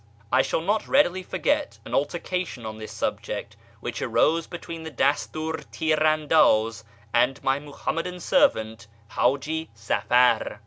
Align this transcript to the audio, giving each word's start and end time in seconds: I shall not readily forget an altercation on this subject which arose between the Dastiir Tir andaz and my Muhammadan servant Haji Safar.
I 0.31 0.41
shall 0.41 0.61
not 0.61 0.87
readily 0.87 1.21
forget 1.21 1.77
an 1.85 1.93
altercation 1.93 2.65
on 2.65 2.79
this 2.79 2.91
subject 2.91 3.55
which 3.81 4.01
arose 4.01 4.47
between 4.47 4.81
the 4.81 4.89
Dastiir 4.89 5.63
Tir 5.71 5.97
andaz 6.03 6.83
and 7.13 7.43
my 7.43 7.59
Muhammadan 7.59 8.19
servant 8.19 8.87
Haji 9.09 9.69
Safar. 9.75 10.59